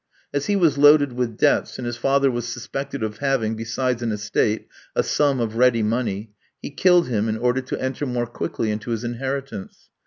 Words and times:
As 0.33 0.47
he 0.47 0.55
was 0.55 0.79
loaded 0.79 1.13
with 1.13 1.37
debts, 1.37 1.77
and 1.77 1.85
his 1.85 1.95
father 1.95 2.31
was 2.31 2.47
suspected 2.47 3.03
of 3.03 3.19
having, 3.19 3.53
besides 3.55 4.01
an 4.01 4.11
estate, 4.11 4.67
a 4.95 5.03
sum 5.03 5.39
of 5.39 5.57
ready 5.57 5.83
money, 5.83 6.31
he 6.59 6.71
killed 6.71 7.07
him 7.07 7.29
in 7.29 7.37
order 7.37 7.61
to 7.61 7.79
enter 7.79 8.07
more 8.07 8.25
quickly 8.25 8.71
into 8.71 8.89
his 8.89 9.03
inheritance. 9.03 9.89